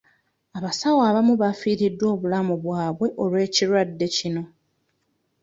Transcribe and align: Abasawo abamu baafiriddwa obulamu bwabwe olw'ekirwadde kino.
Abasawo 0.57 0.99
abamu 1.09 1.33
baafiriddwa 1.41 2.05
obulamu 2.15 2.53
bwabwe 2.63 3.07
olw'ekirwadde 3.23 4.07
kino. 4.15 4.43